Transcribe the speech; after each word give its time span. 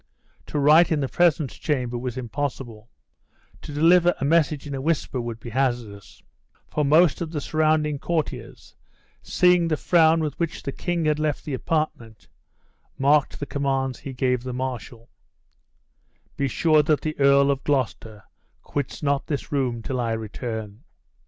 To 0.47 0.57
write 0.57 0.91
in 0.91 0.99
the 0.99 1.07
presence=chamber 1.07 1.95
was 1.95 2.17
impossible; 2.17 2.89
to 3.61 3.71
deliver 3.71 4.15
a 4.19 4.25
message 4.25 4.65
in 4.65 4.73
a 4.73 4.81
whisper 4.81 5.21
would 5.21 5.39
be 5.39 5.51
hazardous 5.51 6.23
for 6.67 6.83
most 6.83 7.21
of 7.21 7.29
the 7.29 7.39
surrounding 7.39 7.99
courtiers, 7.99 8.75
seeing 9.21 9.67
the 9.67 9.77
frown 9.77 10.19
with 10.19 10.33
which 10.39 10.63
the 10.63 10.71
king 10.71 11.05
had 11.05 11.19
left 11.19 11.45
the 11.45 11.53
apartment, 11.53 12.27
marked 12.97 13.39
the 13.39 13.45
commands 13.45 13.99
he 13.99 14.11
gave 14.11 14.41
the 14.41 14.53
marshal: 14.53 15.07
"Be 16.35 16.47
sure 16.47 16.81
that 16.81 17.01
the 17.01 17.19
Earl 17.19 17.51
of 17.51 17.63
Gloucester 17.63 18.23
quits 18.63 19.03
not 19.03 19.27
this 19.27 19.51
room 19.51 19.83
till 19.83 19.99
I 19.99 20.13
return." 20.13 20.83